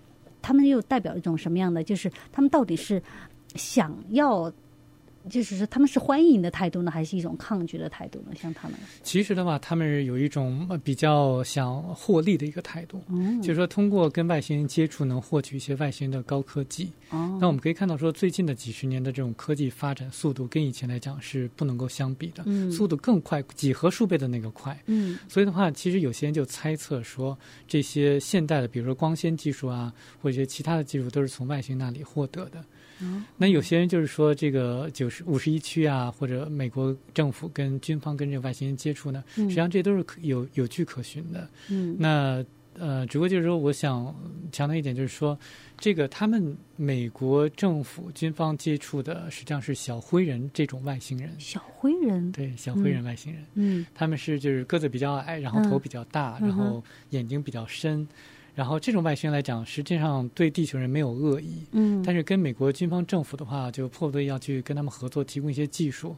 [0.47, 1.83] 他们又代表一种什么样的？
[1.83, 3.03] 就是他们到底是
[3.55, 4.49] 想要，
[5.29, 8.35] 就是说他们是欢迎的态度呢，还是一种抗拒的态度呢？
[8.35, 16.91] 像他们，其实的话，他们有一种比较想获利的一个态度，嗯，就是说通过跟外星人接触，能获取一些外星人的高科技。
[17.09, 27.37] 哦，那我们可以看到，说最近的几十年的这种科技发展速度，跟以前来讲是不能够相比的，嗯，速度更快，几何数倍的那个快，嗯，所以的话，其实有些人就猜测说，
[27.67, 32.63] 这些现代的，比如说光纤技术啊，或者一些其他的技术，都是从外星那里获得的。
[32.99, 41.49] 嗯，那有些人就是说，这个九十五十一区啊，或者美国政府跟军方跟这个外星人接触呢，实际上这都是有有据可循的。
[41.69, 42.43] 嗯，那
[42.79, 44.13] 呃，只不过就是说，我想
[44.51, 45.35] 强调一点，就是说，
[45.79, 51.31] 这个他们美国政府军方接触的实际上是小灰人这种外星人。
[51.39, 53.43] 小灰人，对，小灰人外星人。
[53.55, 58.07] 嗯，他们是就是个子比较矮，然后头比较大，然后眼睛比较深。
[58.57, 66.15] 然后这种外星人来讲，实际上对地球人没有恶意，嗯，但是跟美国军方政府的话，就迫不得已要去跟他们合作，提供一些技术，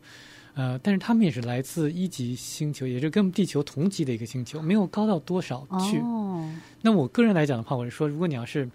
[0.53, 5.97] 呃，但是他们也是来自一级星球，也是跟地球同级的一个星球，没有高到多少去。
[5.97, 6.49] 哦，
[6.81, 8.69] 那我个人来讲的话，我是说，如果你要是。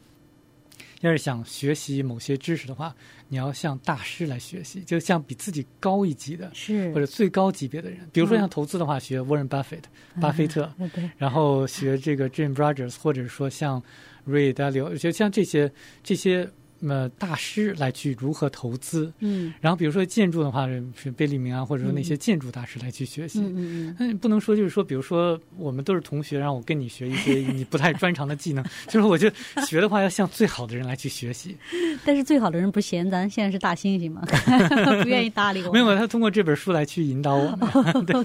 [1.07, 2.95] 要是想学习某些知识的话，
[3.29, 8.01] 你要向大师来学习，就像比自己高一级的，是或者最高级别的人。
[8.12, 9.83] 比如说像投资的话，嗯、学 Warren Buffett，
[10.21, 13.83] 巴菲特， 嗯、然后学这个 Jim Rogers，或者说像
[14.27, 15.71] Ray Dalio，就像这些
[16.03, 16.51] 这些。
[16.87, 19.11] 那么大师来去如何投资？
[19.20, 23.40] 嗯，然后比如说建筑的话是贝利明啊，或者说那些建筑大师来去学习。
[23.40, 24.18] 嗯嗯嗯。
[24.18, 29.31] 不能说就是说，比如说我们都是同学，让我跟你学一些 你不太专长的技能，就是我就
[29.66, 31.57] 学的话要向最好的人来去学习。
[32.05, 34.20] 但是最好的人不是嫌咱现在是大猩猩吗？
[35.03, 35.73] 不愿意搭理我。
[35.73, 38.05] 没有，他通过这本书来去引导我们。
[38.05, 38.25] 对。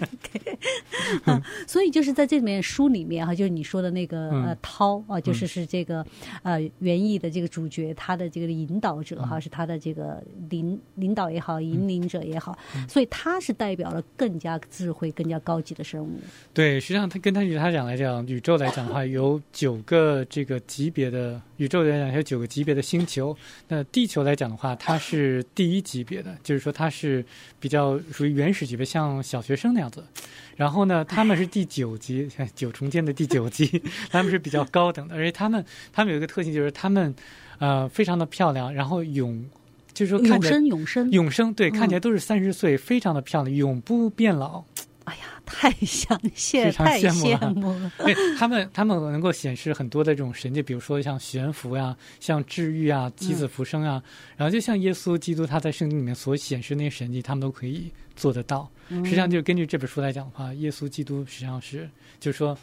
[1.28, 6.06] 嗯，所以就是在这里面书里面哈，就是你说的那个呃涛啊，就是是这个
[6.44, 8.49] 呃园艺的这个主角，他的这个。
[8.52, 16.20] 引导者哈，是他的这个领领导也好，引领者也好，嗯、所以他是代表了更加智慧、更加高级的生物。
[16.54, 23.36] 对，实际上他跟他与他讲来讲，宇宙来讲的话，有九个这个级别的宇宙来讲有九个级别的星球。
[23.68, 27.24] 那地球来讲的话，它是第一级别的，就是说它是
[27.60, 30.04] 比较属于原始级别，像小学生那样子。
[30.56, 33.82] 然后呢，他们是第九级，像 九重天的第九级，
[34.12, 37.16] 他们是比较高等的，而且他们他们有一个特性，就是他们。
[37.60, 39.46] 呃，非常的漂亮，然后永，
[39.94, 44.64] 就是说看着永生永生永生，对，嗯、看起来都是三十岁，非常的漂亮，永不变老。
[45.06, 47.92] 哎呀，太想羡，太羡慕了。
[47.98, 58.70] 对，他们，他们能够显示很多的这种神迹，比如说像悬浮呀，像治愈啊，起死复生啊，嗯、然后就像耶稣基督他在圣经里面所显示那些神迹，他们都可以做得到。
[58.90, 62.56] 嗯、实际上，就是根据这本书来讲的话，耶稣基督实际上是，就是说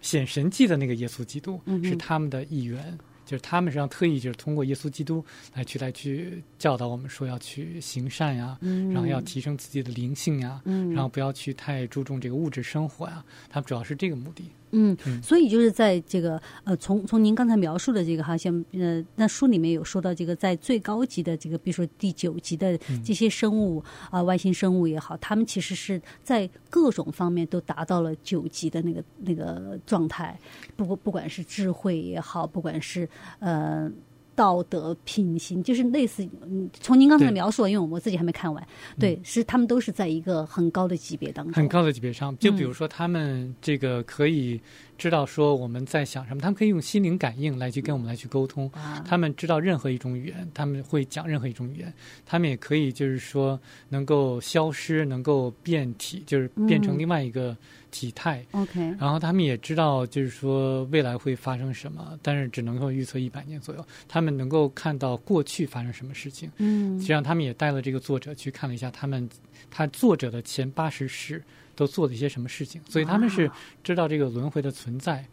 [0.00, 2.96] 显神迹的那个耶稣基督是他们的一员。
[3.28, 5.22] 嗯就是他们实际上特意就是通过耶稣基督
[5.54, 14.50] 来去来去教导我们说要去行善呀，嗯、然后要提升自己的灵性呀，嗯、然后不要去太注重这个物质生活呀，他们主要是这个目的。
[14.70, 23.78] 嗯，所以就是在这个呃，从从您刚才描述的这个哈，像呃，那书里面有说到这个，在最高级的这个，比如说第九级的这些生物
[24.10, 30.38] 啊、呃，外星生物也好，他们其实是在各种方面都达到了九级的那个那个状态，
[30.76, 33.90] 不不管是智慧也好，不管是呃。
[34.38, 38.64] 道德品行，就是类似，嗯，从您刚才的描述，因为我自己还没看完，
[38.96, 44.60] 对，嗯、是他们都是在一个很高的级别当中，很高的级别上，就比如说他们这个可以。
[44.98, 48.68] 知道说我们在想什么，他们可以用心灵感应来去跟我们来去沟通。
[49.04, 51.94] 他们知道任何一种语言，他们会讲任何一种语言。
[52.26, 53.56] 他们也可以就是说
[53.90, 57.56] 能够消失，能够变体，就是变成另外一个
[57.90, 58.44] 体态。
[58.52, 58.80] OK。
[58.98, 63.84] 然后他们也知道就是说未来会发生什么，但是只能够预测一百年左右。
[64.06, 66.50] 他们能够看到过去发生什么事情。
[66.58, 66.98] 嗯。
[66.98, 69.28] 实际上他们也带了这个作者去看了一下他们
[69.70, 71.42] 他作者的前八十世。
[71.78, 73.48] 都做了一些什么事情，所以他们是
[73.84, 75.24] 知道这个轮回的存在。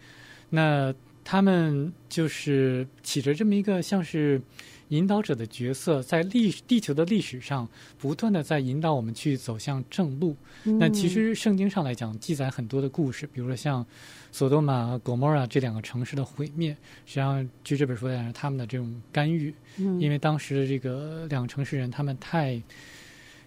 [0.51, 4.39] 那他们就是起着这么一个像是
[4.89, 7.67] 引导者的角色，在历地球的历史上
[7.97, 10.35] 不断的在引导我们去走向正路。
[10.63, 13.85] 那其实圣经上来讲记载很多的故事，比如说像
[14.31, 16.71] 索多玛、葛摩拉这两个城市的毁灭，
[17.05, 22.61] 实际上据这本书来讲，他们的这种干预，因为当时的这个两个城市人他们太。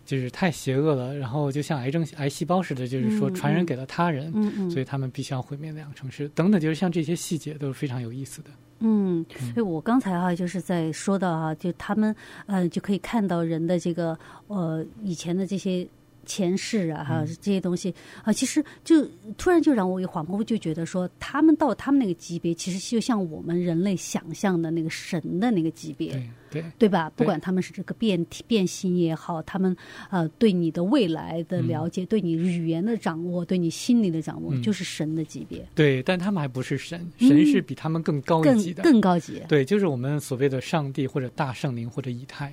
[0.08, 8.48] 就是太邪恶了，然后就像癌症癌细胞似的，就是说传染给了他人，嗯嗯、所以他们必须要毁灭两个城市等等，就是像这些细节都是非常有意思的。
[8.80, 12.14] 嗯，所以我刚才哈就是在说到哈，就他们
[12.46, 15.88] 嗯就可以看到人的这个呃以前的这些。
[16.28, 19.02] 前世啊，哈，这些东西啊，其实就
[19.38, 27.10] 突然就让我一恍惚，就觉得说，他们到他们那个级别，其实就像我们人类想象的那个神的那个级别，对对，对吧？
[27.16, 29.74] 不管他们是这个变体变形也好，他们
[30.10, 35.66] 呃对你的未来的了解，对你语言的掌握，对你心理的掌握，就是神的级别。
[35.74, 39.42] 对，但他们还不是神，神是比他们更高一级的，更高级。
[39.48, 42.52] 对，就是我们所谓的上帝或者大圣灵或者以太。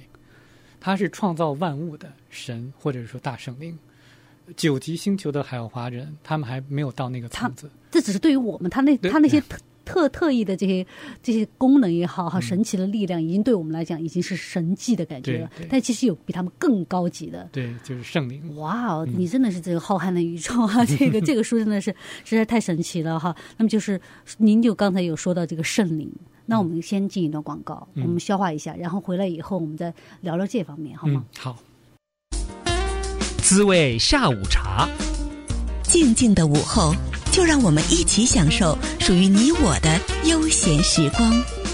[0.86, 3.76] 他是创造万物的神，或者说大圣灵。
[4.56, 7.68] 九级星球的海奥华人，他们还没有到那个层次。
[7.90, 10.86] 这只是对于我们，他那他那些特特特异的这些
[11.24, 15.50] 这些功能也好，哈，神奇的力量，已经对我们来讲已经是神迹的感觉了。
[15.68, 18.56] 但其实有比他们更高级的，对，就是圣灵。
[18.58, 20.86] 哇哦，你真的是这个浩瀚的宇宙啊！
[20.86, 21.90] 这个这个书真的是
[22.24, 23.36] 实在太神奇了哈。
[23.58, 24.00] 那么就是
[24.38, 26.14] 您就刚才有说到这个圣灵。
[26.46, 31.24] 那我们先进一段广告，嗯、我们消化一下，然后回来以后我们再聊聊这方面，好吗？
[31.26, 31.58] 嗯、好。
[33.38, 34.88] 滋味下午茶，
[35.84, 36.94] 静静的午后，
[37.32, 41.65] 就让我们一起享受属于你我的悠闲时光。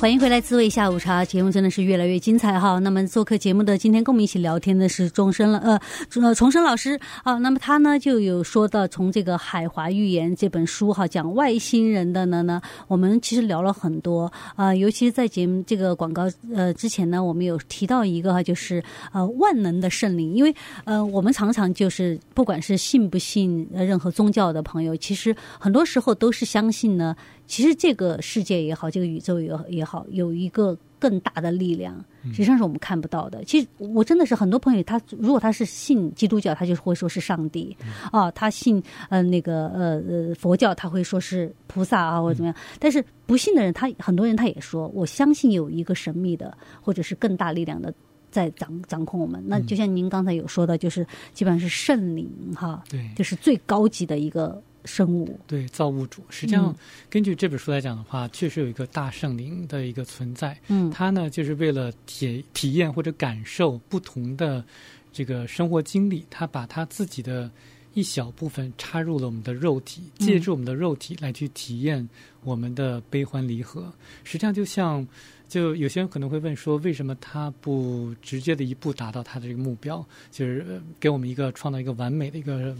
[0.00, 2.78] 欢迎回来，滋味下午茶节目真的是越来越精彩哈。
[2.78, 5.78] 那么做客节目的今天跟我们一起聊天的是重生了呃
[6.22, 7.34] 呃重生老师啊。
[7.34, 16.22] 那么他呢就有说到从这个《海华预言》这本书哈讲外星人的呢呢，我们其实聊了很多啊，尤其是在节目这个广告
[16.54, 18.82] 呃之前呢，我们有提到一个哈，就是
[19.12, 27.14] 呃万能的圣灵，因为呃我们常常就是不管是信不信任何宗教的朋友，其实很多时候都是相信呢。
[27.50, 31.92] 其实这个世界也好，这个宇宙也也好，有一个更大的力量，
[32.26, 33.42] 实际上是我们看不到的。
[33.42, 37.76] 其实我真的是很多朋友，他如果他是信基督教，他就会说是上帝
[38.12, 42.54] 啊；他信呃那个呃呃佛教，他会说是菩萨啊或者怎么样。
[42.78, 47.92] 但是不信的人，他很多人他也说，我相信有一个神秘的或者是更大力量的
[48.30, 49.42] 在掌掌控我们。
[49.44, 54.62] 那就像您刚才有说的，就是基本上是圣灵哈，对，就是最高级的一个。
[54.84, 56.74] 生物对造物主，实际上
[57.08, 60.58] 根据这本书来讲的话，嗯、确实有一个大圣灵的一个存在。
[60.68, 64.64] 嗯，他呢就是为了体体验或者感受不同的
[65.12, 67.50] 这个生活经历，他把他自己的
[67.92, 72.08] 一小部分插入了我们的肉体，借助我们的肉体来去体验
[72.42, 73.82] 我们的悲欢离合。
[73.82, 73.92] 嗯、
[74.24, 75.06] 实际上，就像
[75.48, 82.74] 就有些人可能会问说，为什么他不直接的一步达到他的这个目标，就是给我们一个创造一个完美的一个。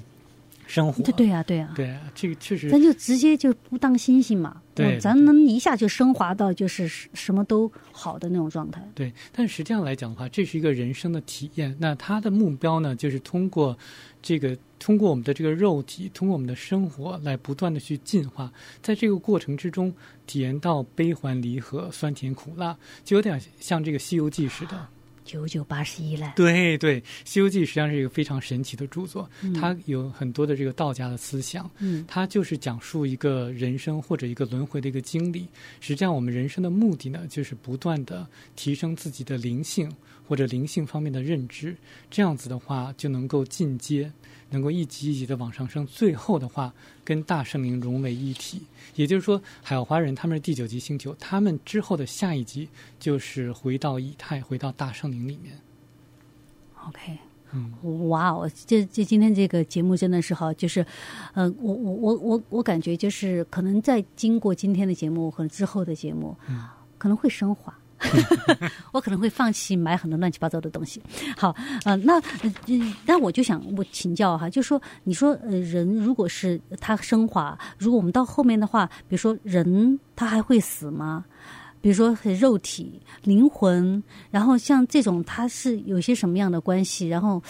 [0.71, 8.81] 生活对对呀，对呀，对啊，这个确实，咱就直接就不当星星嘛，对，咱能一下就升华到就是什么都好的那种状态。
[8.95, 11.77] 对，但实际上来讲的话，这是一个人生的体验。
[11.81, 13.77] 那他的目标呢，就是通过
[14.23, 19.93] 这个，通过我们的这个肉体，通过我们的生活来不断的去进化，在这个过程之中，
[20.27, 24.87] 体验到悲欢离合、酸甜苦辣，就有点像这个《西游记》似的。
[25.31, 26.33] 九九八十一了。
[26.35, 35.47] 对对，《西游记》实际上是一个非常神奇的著作，嗯、它有很多的这个道家的思想，嗯，它就是讲述一个人生或者一个轮回的一个经历。
[35.79, 39.89] 实际上，我们人生的目的呢，就是不断的提升自己的灵性
[40.27, 41.77] 或者灵性方面的认知，
[42.11, 44.11] 这样子的话就能够进阶。
[44.51, 46.73] 能够一级一级的往上升，最后的话
[47.05, 48.63] 跟大圣灵融为一体。
[48.95, 55.59] 也就是说，海奥华人他们是第九级星球，他们之后的下一级就是回到以太，回到大圣灵里面。
[56.87, 57.19] OK，
[57.53, 60.85] 嗯，哇哦，这这今天这个节目真的是好，就是，
[61.35, 66.67] 呃，我我我我我感觉就是可能在经过今天的节目和之后的节目，嗯，
[66.99, 67.77] 可能会升华。
[68.93, 71.03] 我可能会放弃买很多乱七八糟的东西。
[71.37, 72.21] 好，呃，那，
[73.07, 81.25] 那我就想我请教哈，就说你说呃，人如果是他升华，如果我们到后面的话，比如说人他还会死吗？
[81.81, 87.09] 比如说肉体、灵魂，然后像这种他是有些什么样的关系？
[87.09, 87.43] 然后。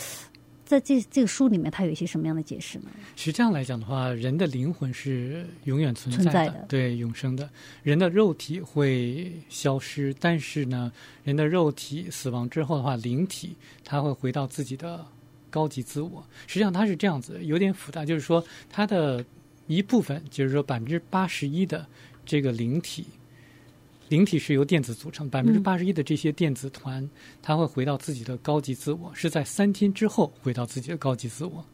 [0.70, 2.84] 在这这个书里面，它有一些什么样的解释呢？
[3.16, 7.50] 实际上来讲的话，人的灵魂是永远存在的，在的，对，永生的。
[7.82, 10.92] 人的肉体会消失，但是呢，
[11.24, 15.04] 人的肉体死亡之后的话，灵体它会回到自己的
[15.50, 16.24] 高级自我。
[16.46, 19.24] 实际上它是这样子，有点复杂，就是说它的
[19.66, 21.84] 一部分，就是说百分之八十一的
[22.24, 23.06] 这个灵体。
[24.10, 27.08] 灵体是由电子组成，百分之八十一的这些电子团，
[27.40, 31.64] 它会回到自己的高级自我，是在三天之后回到自己的高级自我。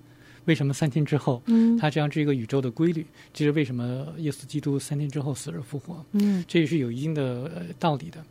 [0.45, 1.43] 为什么三天之后？
[1.47, 3.07] 嗯，它这样是一个宇宙的规律。
[3.33, 6.05] 这是为什么耶稣基督三天之后死而复活？
[6.13, 8.23] 嗯，这也是有一定的道理的。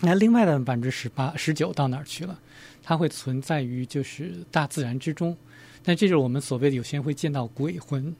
[0.00, 2.38] 那另外的百分之十八、十九到哪儿去了？
[2.82, 5.34] 它会存在于就是大自然之中。
[5.82, 8.14] 但这就是我们所谓的有些人会见到鬼魂。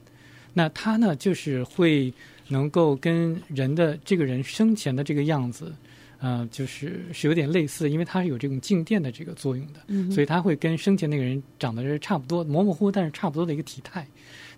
[0.53, 2.11] 那它呢，就是会。
[2.49, 5.73] 能够跟人的这个人生前的这个样子，
[6.19, 14.05] 呃，就是是有点类似，因为它是有这种静电的这个作用的，嗯，所以它会跟生前那个人长得是差不多，模模糊糊，但是差不多的一个体态。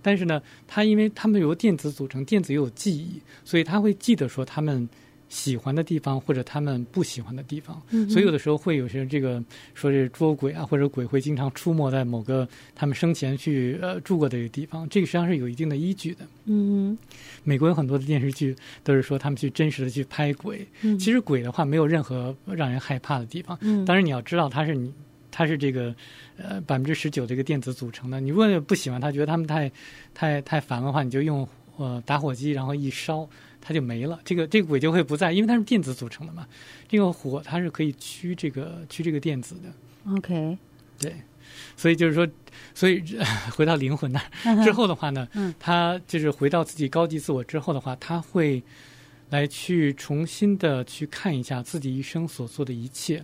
[0.02, 4.90] 但是呢，它因为它们由电子组成，电子又有记忆，所以它会记得说他们。
[5.32, 9.42] 喜欢的地方或者他们不喜欢的地方，嗯、所以有的时候会有些这个
[9.74, 16.26] 说是捉鬼啊，或者鬼会经常出没在某个他们生前去呃住过的一个地方，这个实际上是有一定的依据的。
[16.44, 16.98] 嗯，
[17.46, 18.54] 美国有很多的电视剧
[18.84, 23.58] 都是说他们去真实的去拍鬼，嗯、其实鬼的话没有任何让人害怕的地方。
[23.62, 24.94] 嗯，当然你要知道它是你
[25.32, 25.96] 它是这个
[26.36, 29.72] 呃百分之十九这个电子组成的，你如果不喜欢他觉得他们太
[30.14, 33.26] 太太烦的话，你就用呃打火机然后一烧。
[33.62, 36.48] 它就没了，这个这个鬼就会不在，因为它是电子组成的嘛。
[36.88, 40.12] 这个火它是可以驱这个驱这个电子的。
[40.12, 40.58] OK，
[41.00, 41.16] 对，
[41.78, 42.28] 所以就是说，
[42.74, 43.04] 所以
[43.56, 48.64] 回到灵魂那儿之后的话呢，嗯，他就是回到自己高级自我之后的话，他会
[49.30, 53.24] 来去重新的去看一下自己一生所做的一切，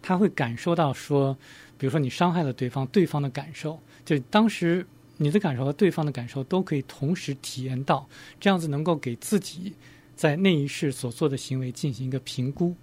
[0.00, 1.36] 他会感受到说，
[1.76, 4.86] 比如说你伤害了对方，对方的感受，就当时。
[5.16, 8.08] 你的感受和对方的感受都可以同时体验到，
[8.40, 9.72] 这样子能够给自己
[10.16, 12.74] 在那一世所做的行为进行一个评估，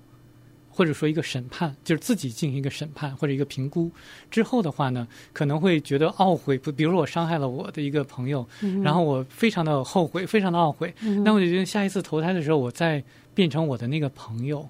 [0.69, 3.91] 或者说一个审判，就是自己进行一个审判或者一个评估
[4.29, 6.57] 之后的话呢，可能会觉得懊悔。
[6.57, 10.93] 不，比如我伤害了我的一个朋友，嗯、然后我非常的后悔，非常的懊悔。
[11.01, 13.03] 嗯、那我就觉得下一次投胎的时候，我再
[13.33, 14.69] 变成我的那个朋友，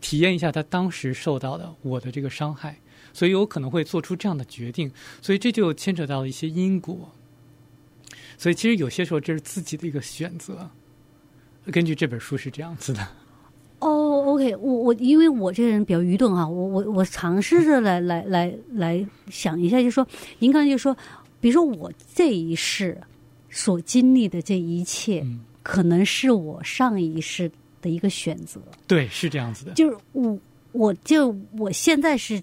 [0.00, 2.78] 体验一下他当时受到的我的这个伤害。
[3.16, 4.92] 所以有可能会做出这样的决定，
[5.22, 7.10] 所以这就牵扯到了一些因果。
[8.36, 10.68] 所以其实有些时候这是自己的一个选择。
[11.72, 13.00] 根据这本书是这样子的。
[13.78, 20.06] 哦、oh，OK，我我因为我这个人比较愚钝啊，我我我尝试着来来来来想一下，就是说
[20.38, 20.94] 您刚才就说，
[21.40, 23.00] 比如说我这一世
[23.48, 27.50] 所经历的这一切，嗯、可能是我上一世
[27.80, 28.60] 的一个选择。
[28.86, 29.72] 对，是这样子的。
[29.72, 30.38] 就是我
[30.72, 32.42] 我就我现在是。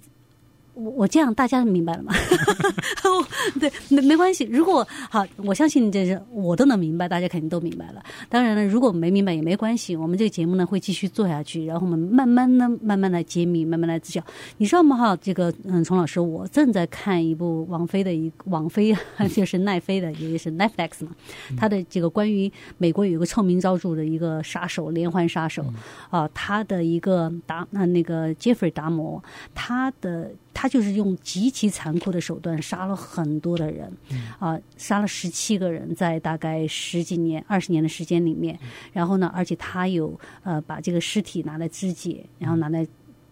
[0.74, 2.14] 我我这样大家明白了吗？
[3.60, 4.44] 对，没没关系。
[4.46, 8.04] 如果好，我相信这是我都能明白，大家肯定都明白了。
[8.30, 14.24] 当然了，如果没明白也没关系，我们这个节目呢会继续做下去，然后我们慢慢的、慢慢来揭秘，慢慢来知晓。
[14.58, 14.98] 你知道吗？
[14.98, 18.96] 哈，这个嗯，丛老师，我正在看一部王菲的一王菲，
[19.34, 21.12] 就是奈飞的，也就是 Netflix 嘛，
[21.58, 25.64] 他的这个关于美国有一个臭名昭著的一个杀手，连环杀手
[26.10, 30.32] 啊，他的一个达那那个 Jeffrey 达摩，他的。
[30.54, 33.92] 他就是用极其残酷的手段杀了很多的人，
[34.40, 38.58] 啊，杀了十七个人，在大概十几年、二十年的时间里面。
[38.92, 42.88] 然后呢，而且他有呃把这个尸体拿来肢解，然后拿来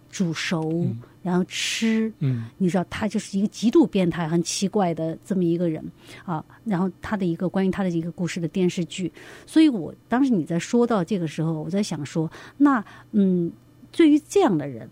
[0.10, 0.88] 煮熟，
[1.22, 2.12] 然后吃。
[2.20, 5.84] 嗯，你知道他就是一个极度变态、很奇怪的这么一个人
[6.26, 6.44] 啊。
[6.66, 9.12] 然后他的一个关于他的一个故事的电视剧，
[9.46, 13.52] 所以我当时你在说到这个时候，我在想说，那嗯，
[13.92, 14.90] 对于这样的人。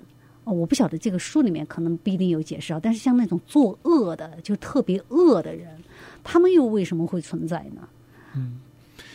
[0.52, 5.68] 我不晓得这个书里面可能不一定有解释啊，但是像那种作恶的，就特别恶的人，
[6.24, 7.88] 他们又为什么会存在呢？
[8.36, 8.60] 嗯，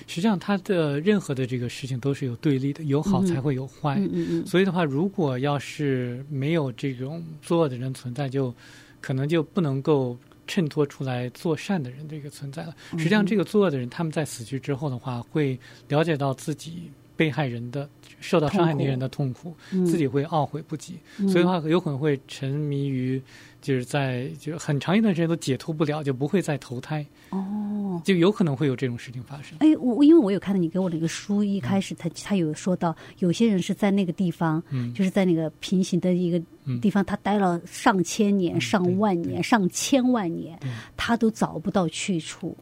[0.07, 3.97] 实际上他的任何的这个事情都是有对立的，有好才会有坏。
[3.99, 4.47] 嗯嗯嗯。
[4.47, 8.55] 所以的话，如果要是没有这种作恶的人存在，就
[9.01, 10.17] 可能就不能够
[10.47, 12.75] 衬托出来做善的人这个存在了。
[12.99, 15.59] 实际上，这个作恶的人，他们在死去之后的话，会
[15.89, 17.89] 了解到自己被害人的
[18.21, 23.23] 受到伤害那人的痛苦，自己会懊悔不及，嗯、所以的话有可能会沉迷于。
[23.65, 29.57] 就是在就很长一段时间都解脱不了，就不会再投胎哦，就有可能会有这种事情发生。
[29.61, 36.39] 哎，我因为我有看到你给我那个书，一开始他、嗯、他有说到，有些人是在那个地方，嗯，就是在那个平行的一个
[36.83, 40.61] 地方，嗯、他待了上千年、嗯、上万年、上千万年，
[40.95, 42.55] 他都找不到去处，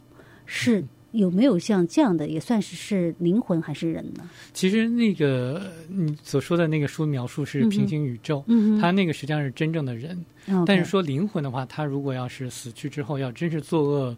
[0.47, 0.85] 是。
[1.13, 4.29] 嗯有没有像这样的，也算是是灵魂还是人呢？
[4.55, 10.19] 其实那个你所说的那个书描述是平行宇宙，嗯，他那个实际上是真正的人。
[10.47, 14.17] 嗯，但是说灵魂的话，他如果要是死去之后要真是作恶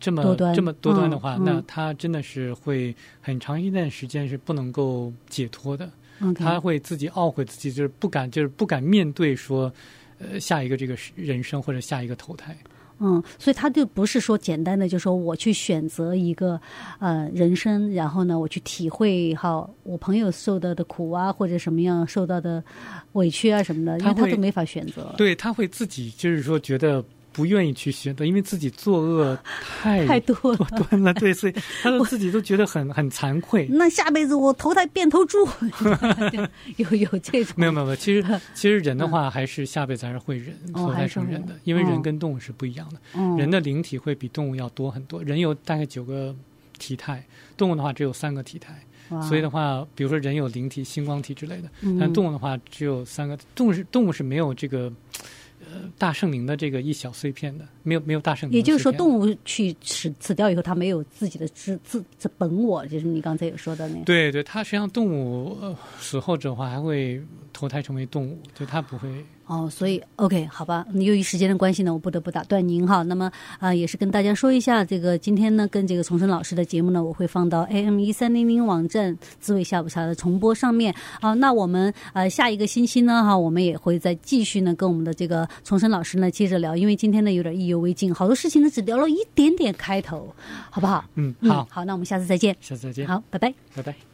[0.00, 5.90] 这么这么多端的话，那他真的是会很长一段时间是不能够解脱的。
[6.20, 9.70] 嗯，他会自己懊悔自己，就是不敢，就是不敢面对说，
[10.18, 12.56] 呃，下一个这个人生或者下一个投胎。
[13.00, 16.60] 嗯，所以他就不是说简单的，就说我去选择一个
[16.98, 22.62] 呃人生，然后呢，我去体会哈我朋友受到的苦啊，或者什么样受到的
[23.12, 25.14] 委屈啊什么的，因为他都没法选择。
[25.16, 27.04] 对，他会自己就是说觉得。
[27.32, 29.38] 不愿意去选择，因为自己作恶
[29.80, 33.66] 太太多了，多了，对，所以他们自己都觉得很 很惭愧。
[33.70, 35.38] 那下辈子我投胎变头猪，
[36.76, 37.54] 有有这种？
[37.56, 43.00] 没有没有没有，其实 其实人的话，还是下辈子还是会人、嗯、投胎成人的，因为人跟动物是不一样的。
[43.14, 46.34] 嗯、人的灵体会比动物要多很多，人有大概九个
[46.78, 47.24] 体态，
[47.56, 48.74] 动物的话只有三个体态。
[49.28, 51.68] 所以的话，比如说人有灵体、星光体之类的，
[51.98, 53.36] 但动物的话只有三个。
[53.56, 54.92] 动物是动物是没有这个。
[55.72, 58.56] 呃，大圣灵的这个一小碎片的，没有没有大圣灵。
[58.56, 64.02] 也就是说，动物去死死掉以后，它没有自己的自自自本我，就是你刚才有说的那。
[64.04, 69.08] 对对，它实际上动物、呃、死后者的话，还会投胎成为动物，就它不会。
[69.50, 70.86] 哦，所以 OK，好吧。
[70.94, 73.02] 由于时间的关系呢，我不得不打断您哈。
[73.02, 73.24] 那么
[73.58, 80.94] 啊、呃，也是跟大家说一下，这个今天呢，跟这个重生老师的节目呢，我会放到 AM 一三零零网站滋味下午茶的重播上面。
[81.20, 86.76] 好、啊，那我们呃下一个星期呢，哈，我们也会再继续呢，跟我们的这个重生老师呢接着聊。
[86.76, 90.32] 因为今天呢有点意犹未尽，好多事情呢只聊了一点点开头，
[90.70, 91.04] 好不好？
[91.16, 92.56] 嗯，好，好，那我们下次再见。
[92.60, 93.04] 下次再见。
[93.04, 94.09] 好，拜拜，拜拜。